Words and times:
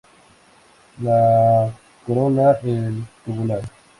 La 1.03 1.71
corola 2.07 2.53
el 2.63 3.03
tubular. 3.23 3.61